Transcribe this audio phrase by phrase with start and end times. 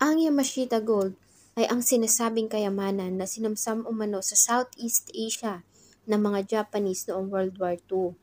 [0.00, 1.12] Ang Yamashita Gold
[1.60, 5.60] ay ang sinasabing kayamanan na sinamsam umano sa Southeast Asia
[6.08, 8.16] ng mga Japanese noong World War II.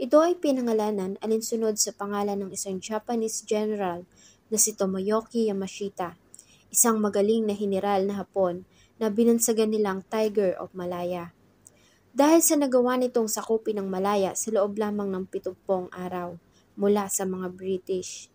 [0.00, 4.08] Ito ay pinangalanan alinsunod sa pangalan ng isang Japanese general
[4.48, 6.16] na si Tomoyoki Yamashita,
[6.72, 8.64] isang magaling na general na Hapon
[8.96, 11.36] na binansagan nilang Tiger of Malaya.
[12.16, 16.40] Dahil sa nagawa nitong sakupin ng Malaya sa loob lamang ng pitupong araw
[16.80, 18.32] mula sa mga British.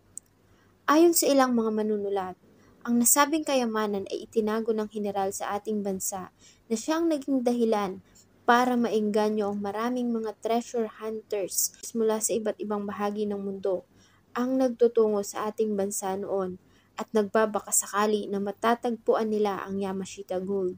[0.86, 2.38] Ayon sa ilang mga manunulat,
[2.80, 6.32] ang nasabing kayamanan ay itinago ng general sa ating bansa
[6.66, 8.00] na siyang naging dahilan
[8.48, 13.84] para maengganyo ang maraming mga treasure hunters mula sa iba't ibang bahagi ng mundo
[14.32, 16.56] ang nagtutungo sa ating bansa noon
[16.96, 20.76] at nagbabaka sakali na matatagpuan nila ang Yamashita Gold.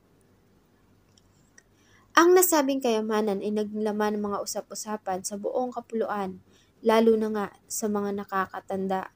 [2.13, 6.45] Ang nasabing kayamanan ay naging laman ng mga usap-usapan sa buong kapuluan,
[6.85, 9.09] lalo na nga sa mga nakakatanda.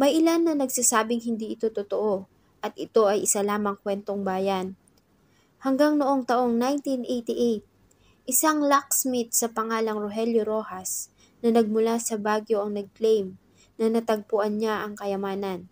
[0.00, 2.24] May ilan na nagsasabing hindi ito totoo
[2.64, 4.72] at ito ay isa lamang kwentong bayan.
[5.60, 7.60] Hanggang noong taong 1988,
[8.24, 11.12] isang locksmith sa pangalang Rogelio Rojas
[11.44, 13.36] na nagmula sa Baguio ang nag-claim
[13.76, 15.68] na natagpuan niya ang kayamanan.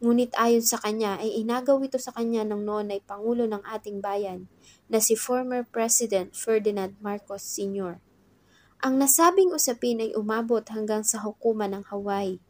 [0.00, 4.00] Ngunit ayon sa kanya ay inagaw ito sa kanya ng noon ay Pangulo ng ating
[4.00, 4.48] bayan
[4.88, 8.00] na si former President Ferdinand Marcos Sr.
[8.80, 12.40] Ang nasabing usapin ay umabot hanggang sa hukuman ng Hawaii.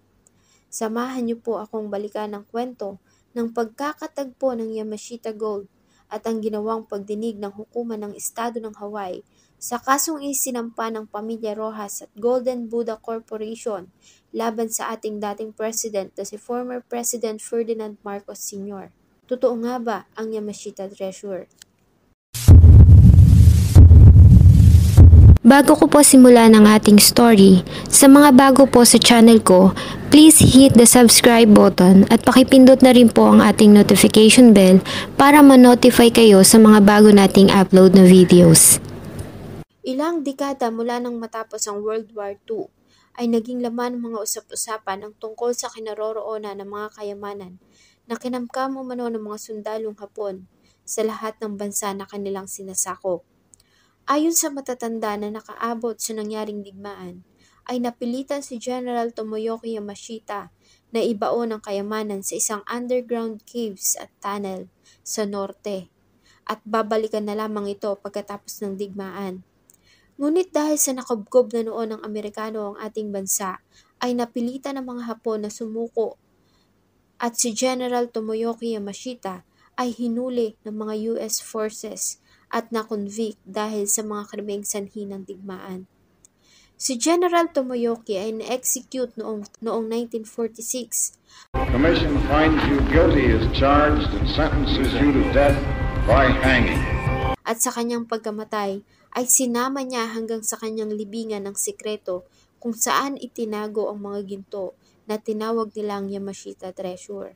[0.69, 3.01] Samahan niyo po akong balikan ng kwento
[3.33, 5.65] ng pagkakatagpo ng Yamashita Gold
[6.09, 9.25] at ang ginawang pagdinig ng hukuman ng Estado ng Hawaii
[9.59, 13.91] sa kasong isinampa ng Pamilya Rojas at Golden Buddha Corporation
[14.31, 18.95] laban sa ating dating president na si former President Ferdinand Marcos Sr.
[19.29, 21.51] Totoo nga ba ang Yamashita Treasure?
[25.49, 29.73] Bago ko po simulan ang ating story, sa mga bago po sa channel ko,
[30.13, 34.77] please hit the subscribe button at pakipindot na rin po ang ating notification bell
[35.17, 38.77] para ma-notify kayo sa mga bago nating upload na videos.
[39.89, 42.69] Ilang dekada mula nang matapos ang World War II,
[43.17, 47.57] ay naging laman ng mga usap-usapan ang tungkol sa kinaroroonan ng mga kayamanan
[48.05, 50.45] na kinamkam umano ng mga sundalong Hapon
[50.85, 53.25] sa lahat ng bansa na kanilang sinasakop.
[54.09, 57.29] Ayon sa matatanda na nakaabot sa nangyaring digmaan,
[57.69, 60.49] ay napilitan si General Tomoyoki Yamashita
[60.97, 64.73] na ibaon ang kayamanan sa isang underground caves at tunnel
[65.05, 65.93] sa norte
[66.49, 69.45] at babalikan na lamang ito pagkatapos ng digmaan.
[70.17, 73.61] Ngunit dahil sa nakubkob na noon ng Amerikano ang ating bansa,
[74.01, 76.17] ay napilitan ng mga Hapon na sumuko
[77.21, 79.45] at si General Tomoyoki Yamashita
[79.77, 85.89] ay hinuli ng mga US forces at na-convict dahil sa mga krimeng sanhi ng digmaan.
[86.79, 91.19] Si General Tomoyoki ay na-execute noong, noong 1946.
[91.59, 95.59] The commission finds you guilty as charged and sentences you to death
[96.07, 96.79] by hanging.
[97.43, 102.31] At sa kanyang pagkamatay, ay sinama niya hanggang sa kanyang libingan ng sikreto
[102.63, 104.79] kung saan itinago ang mga ginto
[105.11, 107.35] na tinawag nilang Yamashita Treasure.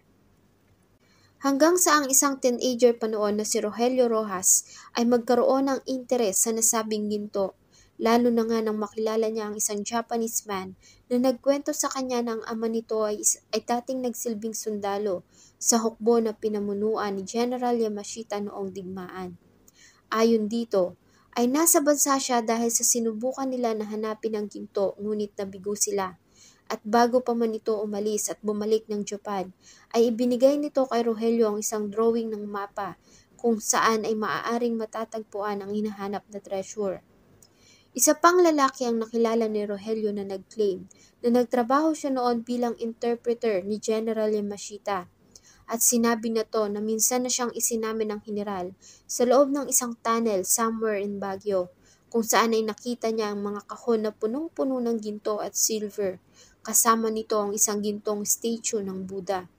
[1.42, 4.62] Hanggang sa ang isang teenager pa noon na si Rogelio Rojas
[4.94, 7.58] ay magkaroon ng interes sa nasabing ginto,
[7.98, 10.78] lalo na nga nang makilala niya ang isang Japanese man
[11.10, 13.18] na nagkwento sa kanya na ang ama nito ay,
[13.50, 15.26] ay dating nagsilbing sundalo
[15.58, 19.34] sa hukbo na pinamunuan ni General Yamashita noong digmaan.
[20.14, 20.94] Ayon dito,
[21.34, 26.21] ay nasa bansa siya dahil sa sinubukan nila na hanapin ang ginto ngunit nabigo sila
[26.72, 29.52] at bago pa man ito umalis at bumalik ng Japan,
[29.92, 32.96] ay ibinigay nito kay Rogelio ang isang drawing ng mapa
[33.36, 37.04] kung saan ay maaaring matatagpuan ang hinahanap na treasure.
[37.92, 40.88] Isa pang lalaki ang nakilala ni Rogelio na nag-claim
[41.20, 45.12] na nagtrabaho siya noon bilang interpreter ni General Yamashita
[45.68, 48.72] at sinabi na to na minsan na siyang isinamin ng general
[49.04, 51.68] sa loob ng isang tunnel somewhere in Baguio
[52.12, 56.20] kung saan ay nakita niya ang mga kahon na punong-puno ng ginto at silver
[56.62, 59.50] Kasama nito ang isang gintong statue ng Buddha.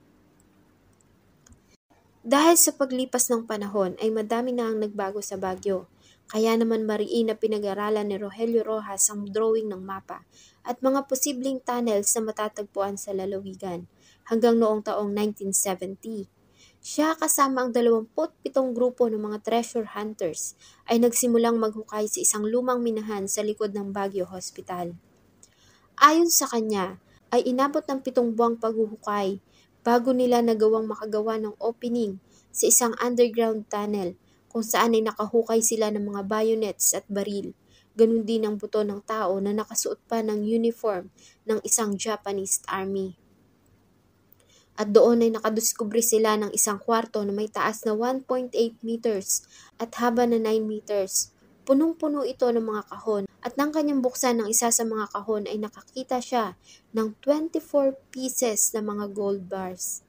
[2.24, 5.84] Dahil sa paglipas ng panahon ay madami na ang nagbago sa Baguio.
[6.32, 10.24] Kaya naman mariin na pinag-aralan ni Rogelio Rojas ang drawing ng mapa
[10.64, 13.84] at mga posibleng tunnels na matatagpuan sa lalawigan
[14.32, 16.32] hanggang noong taong 1970.
[16.80, 20.56] Siya kasama ang 27 grupo ng mga treasure hunters
[20.88, 24.96] ay nagsimulang maghukay sa isang lumang minahan sa likod ng Baguio Hospital.
[25.94, 26.98] Ayon sa kanya,
[27.30, 29.38] ay inabot ng pitong buwang paghuhukay
[29.86, 32.18] bago nila nagawang makagawa ng opening
[32.50, 34.18] sa isang underground tunnel
[34.50, 37.54] kung saan ay nakahukay sila ng mga bayonets at baril.
[37.94, 41.14] Ganun din ang buto ng tao na nakasuot pa ng uniform
[41.46, 43.14] ng isang Japanese army.
[44.74, 48.50] At doon ay nakadiskubre sila ng isang kwarto na may taas na 1.8
[48.82, 49.46] meters
[49.78, 51.30] at haba na 9 meters.
[51.62, 55.60] Punong-puno ito ng mga kahon at nang kanyang buksan ng isa sa mga kahon ay
[55.60, 56.56] nakakita siya
[56.96, 60.00] ng 24 pieces na mga gold bars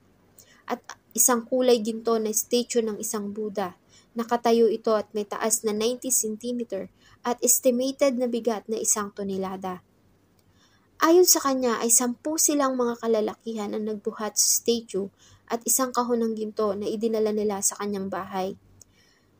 [0.65, 0.81] at
[1.13, 3.77] isang kulay ginto na statue ng isang Buddha.
[4.15, 6.89] Nakatayo ito at may taas na 90 cm
[7.27, 9.83] at estimated na bigat na isang tonelada.
[11.03, 15.11] Ayon sa kanya ay sampu silang mga kalalakihan ang nagbuhat sa statue
[15.51, 18.55] at isang kahon ng ginto na idinala nila sa kanyang bahay.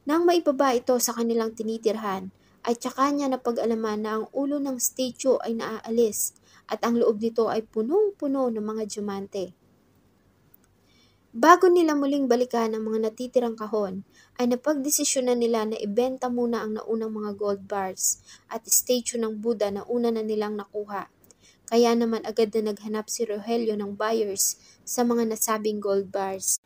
[0.06, 2.30] Nang maibaba ito sa kanilang tinitirhan,
[2.66, 6.34] ay tsaka niya napag-alaman na ang ulo ng statue ay naaalis
[6.66, 9.54] at ang loob nito ay punong-puno ng mga diamante.
[11.36, 14.08] Bago nila muling balikan ang mga natitirang kahon,
[14.40, 19.70] ay napagdesisyonan nila na ibenta muna ang naunang mga gold bars at statue ng Buddha
[19.70, 21.12] na una na nilang nakuha
[21.66, 26.62] kaya naman agad na naghanap si Rogelio ng buyers sa mga nasabing gold bars.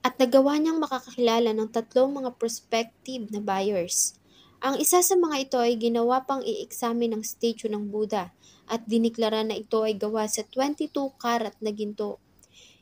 [0.00, 4.16] At nagawa niyang makakakilala ng tatlong mga prospective na buyers.
[4.64, 8.32] Ang isa sa mga ito ay ginawa pang i-examine ng statue ng Buddha
[8.64, 10.88] at diniklara na ito ay gawa sa 22
[11.20, 12.16] karat na ginto.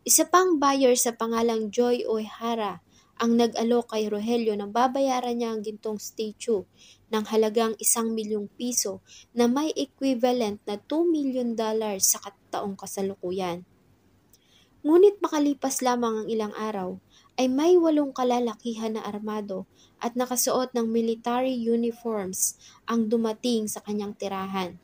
[0.07, 2.79] Isa pang buyer sa pangalang Joy Oihara
[3.19, 6.63] ang nag-alok kay Rogelio na babayaran niya ang gintong statue
[7.11, 9.03] ng halagang isang milyong piso
[9.35, 13.67] na may equivalent na 2 million dollars sa kataong kasalukuyan.
[14.87, 17.03] Ngunit makalipas lamang ang ilang araw,
[17.41, 19.65] ay may walong kalalakihan na armado
[20.03, 24.77] at nakasuot ng military uniforms ang dumating sa kanyang tirahan.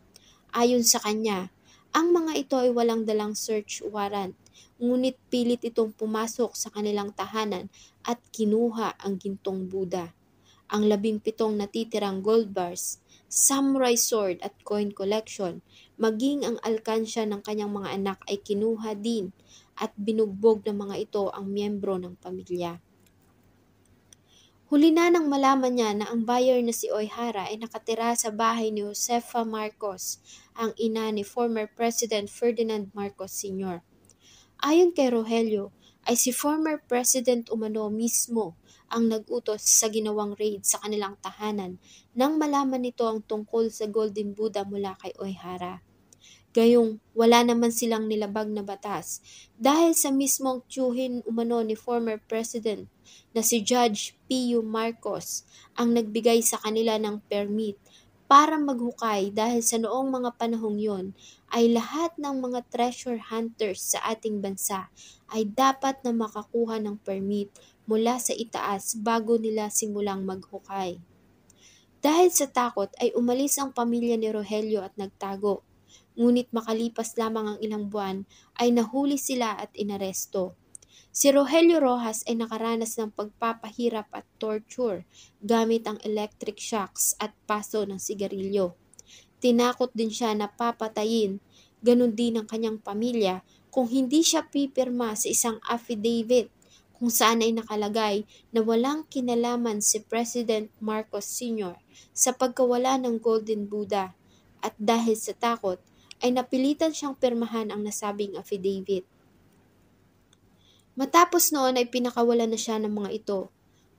[0.54, 1.52] Ayon sa kanya,
[1.92, 4.36] ang mga ito ay walang dalang search warrant,
[4.80, 7.68] ngunit pilit itong pumasok sa kanilang tahanan
[8.06, 10.16] at kinuha ang gintong Buddha
[10.68, 15.64] ang labing pitong natitirang gold bars, samurai sword at coin collection,
[15.96, 19.32] maging ang alkansya ng kanyang mga anak ay kinuha din
[19.78, 22.82] at binugbog ng mga ito ang miyembro ng pamilya.
[24.68, 28.68] Huli na nang malaman niya na ang buyer na si Oihara ay nakatira sa bahay
[28.68, 30.20] ni Josefa Marcos,
[30.52, 33.80] ang ina ni former President Ferdinand Marcos Sr.
[34.60, 35.72] Ayon kay Rogelio,
[36.04, 38.60] ay si former President Umano mismo
[38.92, 41.80] ang nag-utos sa ginawang raid sa kanilang tahanan
[42.12, 45.80] nang malaman nito ang tungkol sa Golden Buddha mula kay Oihara.
[46.58, 49.22] Gayong wala naman silang nilabag na batas
[49.54, 52.90] dahil sa mismong tiyuhin umano ni former President
[53.30, 55.46] na si Judge Pio Marcos
[55.78, 57.78] ang nagbigay sa kanila ng permit
[58.26, 61.06] para maghukay dahil sa noong mga panahong yon
[61.54, 64.90] ay lahat ng mga treasure hunters sa ating bansa
[65.30, 67.54] ay dapat na makakuha ng permit
[67.86, 70.98] mula sa itaas bago nila simulang maghukay.
[72.02, 75.67] Dahil sa takot ay umalis ang pamilya ni Rogelio at nagtago.
[76.18, 78.26] Ngunit makalipas lamang ang ilang buwan
[78.58, 80.58] ay nahuli sila at inaresto.
[81.14, 85.06] Si Rogelio Rojas ay nakaranas ng pagpapahirap at torture
[85.38, 88.74] gamit ang electric shocks at paso ng sigarilyo.
[89.38, 91.38] Tinakot din siya na papatayin,
[91.82, 96.50] ganun din ang kanyang pamilya kung hindi siya pipirma sa isang affidavit
[96.98, 101.78] kung saan ay nakalagay na walang kinalaman si President Marcos Sr.
[102.10, 104.18] sa pagkawala ng Golden Buddha
[104.58, 105.78] at dahil sa takot
[106.22, 109.06] ay napilitan siyang pirmahan ang nasabing affidavit.
[110.98, 113.40] Matapos noon ay pinakawalan na siya ng mga ito,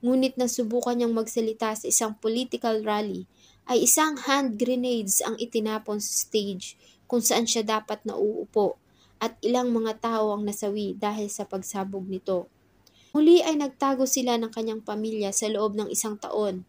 [0.04, 3.24] ngunit nasubukan niyang magsalita sa isang political rally
[3.72, 6.76] ay isang hand grenades ang itinapon sa stage
[7.08, 8.76] kung saan siya dapat nauupo
[9.20, 12.48] at ilang mga tao ang nasawi dahil sa pagsabog nito.
[13.12, 16.64] Muli ay nagtago sila ng kanyang pamilya sa loob ng isang taon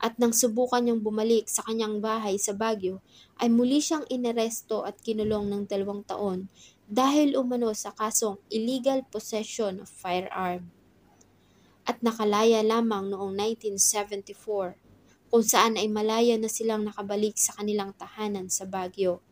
[0.00, 3.04] at nang subukan niyang bumalik sa kanyang bahay sa Baguio
[3.36, 6.48] ay muli siyang inaresto at kinulong ng dalawang taon
[6.88, 10.72] dahil umano sa kasong illegal possession of firearm.
[11.84, 18.50] At nakalaya lamang noong 1974 kung saan ay malaya na silang nakabalik sa kanilang tahanan
[18.50, 19.22] sa Baguio.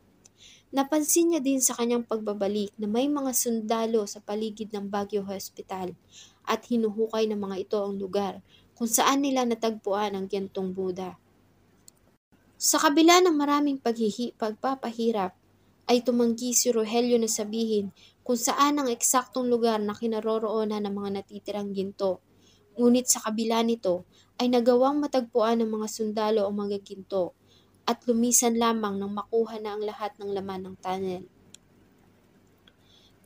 [0.68, 5.96] Napansin niya din sa kanyang pagbabalik na may mga sundalo sa paligid ng Baguio Hospital
[6.44, 8.44] at hinuhukay ng mga ito ang lugar
[8.78, 11.18] kung saan nila natagpuan ang gentong Buddha.
[12.54, 15.34] Sa kabila ng maraming paghihi, pagpapahirap,
[15.90, 17.90] ay tumanggi si Rogelio na sabihin
[18.22, 22.22] kung saan ang eksaktong lugar na kinaroroonan ng mga natitirang ginto.
[22.78, 24.06] Ngunit sa kabila nito
[24.38, 27.34] ay nagawang matagpuan ng mga sundalo ang mga ginto
[27.88, 31.24] at lumisan lamang nang makuha na ang lahat ng laman ng tunnel.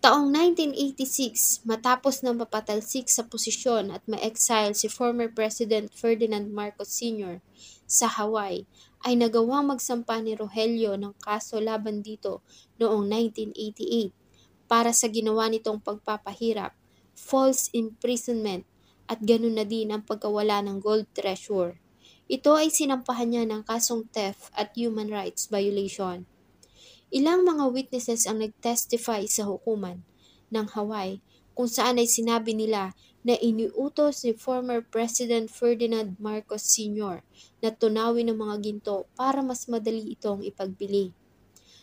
[0.03, 7.39] Taong 1986, matapos na mapatalsik sa posisyon at ma-exile si former President Ferdinand Marcos Sr.
[7.87, 8.67] sa Hawaii,
[9.07, 12.43] ay nagawang magsampa ni Rogelio ng kaso laban dito
[12.83, 13.07] noong
[13.55, 16.75] 1988 para sa ginawa nitong pagpapahirap,
[17.15, 18.67] false imprisonment,
[19.07, 21.79] at ganun na din ang pagkawala ng gold treasure.
[22.27, 26.27] Ito ay sinampahan niya ng kasong theft at human rights violation.
[27.13, 30.01] Ilang mga witnesses ang nagtestify sa hukuman
[30.49, 31.21] ng Hawaii
[31.53, 37.21] kung saan ay sinabi nila na iniutos ni former President Ferdinand Marcos Sr.
[37.61, 41.13] na tunawin ang mga ginto para mas madali itong ipagbili.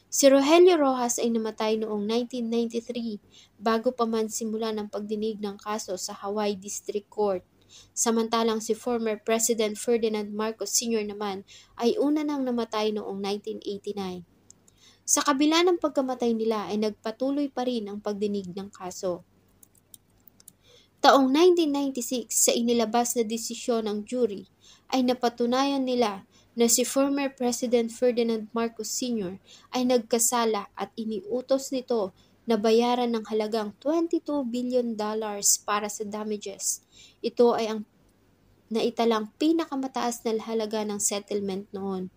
[0.09, 3.21] Si Rogelio Rojas ay namatay noong 1993
[3.61, 7.45] bago pa man simula ng pagdinig ng kaso sa Hawaii District Court.
[7.93, 11.05] Samantalang si former President Ferdinand Marcos Sr.
[11.05, 11.45] naman
[11.77, 14.38] ay una nang namatay noong 1989.
[15.09, 19.25] Sa kabila ng pagkamatay nila ay nagpatuloy pa rin ang pagdinig ng kaso.
[21.01, 24.45] Taong 1996 sa inilabas na desisyon ng jury
[24.93, 29.41] ay napatunayan nila na si former President Ferdinand Marcos Sr.
[29.73, 32.13] ay nagkasala at iniutos nito
[32.45, 36.85] na bayaran ng halagang 22 billion dollars para sa damages.
[37.25, 37.81] Ito ay ang
[38.69, 42.13] naitalang pinakamataas na halaga ng settlement noon.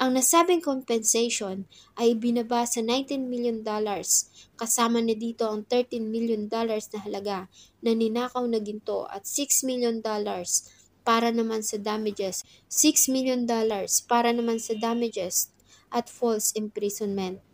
[0.00, 6.48] Ang nasabing compensation ay binaba sa 19 million dollars, kasama na dito ang 13 million
[6.48, 7.52] dollars na halaga
[7.84, 10.72] na ninakaw na ginto at 6 million dollars
[11.04, 15.52] para naman sa damages, 6 million dollars para naman sa damages
[15.92, 17.44] at false imprisonment.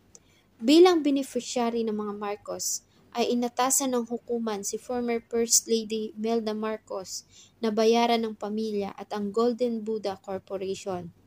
[0.63, 7.27] Bilang beneficiary ng mga Marcos, ay inatasan ng hukuman si former First Lady Melda Marcos
[7.59, 11.26] na bayaran ng pamilya at ang Golden Buddha Corporation.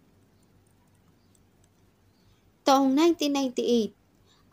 [2.69, 3.97] Taong 1998,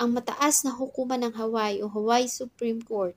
[0.00, 3.12] ang mataas na hukuman ng Hawaii o Hawaii Supreme Court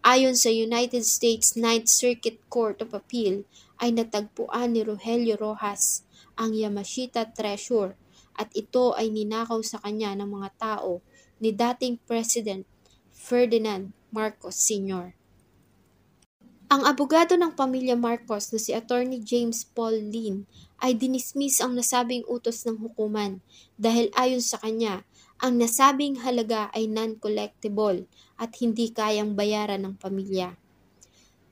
[0.00, 3.44] Ayon sa United States Ninth Circuit Court of Appeal,
[3.84, 6.08] ay natagpuan ni Rogelio Rojas
[6.40, 8.00] ang Yamashita treasure
[8.32, 11.04] at ito ay ninakaw sa kanya ng mga tao
[11.36, 12.64] ni dating President
[13.12, 15.19] Ferdinand Marcos Sr.
[16.70, 20.46] Ang abogado ng pamilya Marcos na si Attorney James Paul Lin
[20.78, 23.42] ay dinismiss ang nasabing utos ng hukuman
[23.74, 25.02] dahil ayon sa kanya,
[25.42, 28.06] ang nasabing halaga ay non-collectible
[28.38, 30.54] at hindi kayang bayaran ng pamilya.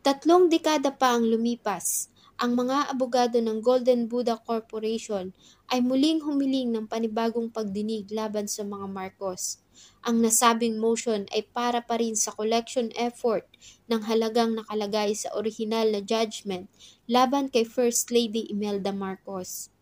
[0.07, 5.35] Tatlong dekada pa ang lumipas ang mga abogado ng Golden Buddha Corporation
[5.75, 9.59] ay muling humiling ng panibagong pagdinig laban sa mga Marcos.
[10.07, 13.43] Ang nasabing motion ay para pa rin sa collection effort
[13.91, 16.71] ng halagang nakalagay sa orihinal na judgment
[17.11, 19.75] laban kay First Lady Imelda Marcos.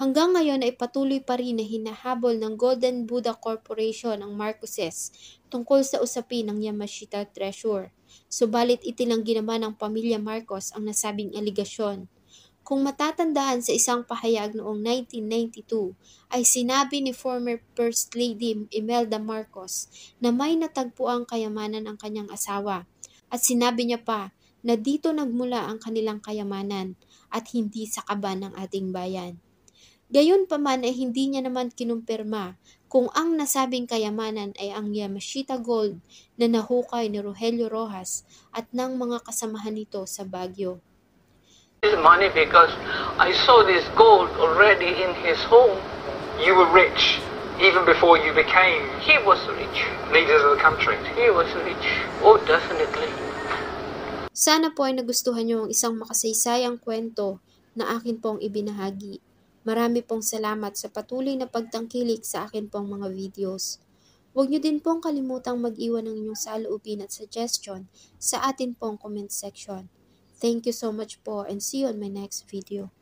[0.00, 5.12] Hanggang ngayon ay patuloy pa rin na hinahabol ng Golden Buddha Corporation ang Marcoses
[5.52, 7.92] tungkol sa usapin ng Yamashita Treasure.
[8.24, 12.08] Subalit itinanggi naman ng pamilya Marcos ang nasabing aligasyon.
[12.64, 15.92] Kung matatandaan sa isang pahayag noong 1992,
[16.32, 22.88] ay sinabi ni former First Lady Imelda Marcos na may natagpuang kayamanan ang kanyang asawa.
[23.28, 24.32] At sinabi niya pa
[24.64, 26.96] na dito nagmula ang kanilang kayamanan
[27.28, 29.36] at hindi sa kaban ng ating bayan.
[30.10, 32.58] Gayon pa man ay hindi niya naman kinumpirma
[32.90, 36.02] kung ang nasabing kayamanan ay ang Yamashita Gold
[36.34, 40.82] na nahukay ni Rogelio Rojas at ng mga kasamahan nito sa Baguio.
[41.86, 42.74] This money because
[43.22, 45.78] I saw this gold already in his home.
[46.42, 47.22] You were rich
[47.62, 49.78] even before you became He was rich.
[50.10, 50.98] leaders of the country.
[51.14, 51.86] He was rich.
[52.18, 53.06] Oh, definitely.
[54.34, 57.38] Sana po ay nagustuhan niyo ang isang makasaysayang kwento
[57.78, 59.29] na akin pong ibinahagi.
[59.60, 63.80] Marami pong salamat sa patuloy na pagtangkilik sa akin pong mga videos.
[64.32, 69.28] Huwag niyo din pong kalimutang mag-iwan ng inyong saloobin at suggestion sa atin pong comment
[69.28, 69.90] section.
[70.40, 72.94] Thank you so much po and see you on my next video.